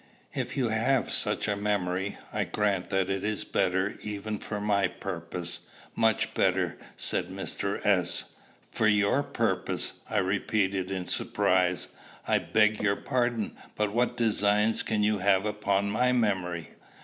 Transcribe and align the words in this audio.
"If 0.33 0.57
you 0.57 0.69
have 0.69 1.11
such 1.11 1.47
a 1.47 1.55
memory, 1.55 2.17
I 2.33 2.43
grant 2.45 2.89
that 2.89 3.07
is 3.07 3.43
better, 3.43 3.99
even 4.01 4.39
for 4.39 4.59
my 4.59 4.87
purpose, 4.87 5.67
much 5.95 6.33
better," 6.33 6.79
said 6.97 7.25
Mr. 7.27 7.79
S. 7.85 8.23
"For 8.71 8.87
your 8.87 9.21
purpose!" 9.21 9.91
I 10.09 10.17
repeated, 10.17 10.89
in 10.89 11.05
surprise. 11.05 11.87
"I 12.27 12.39
beg 12.39 12.81
your 12.81 12.95
pardon; 12.95 13.55
but 13.75 13.93
what 13.93 14.17
designs 14.17 14.81
can 14.81 15.03
you 15.03 15.19
have 15.19 15.45
upon 15.45 15.91
my 15.91 16.13
memory?" 16.13 16.69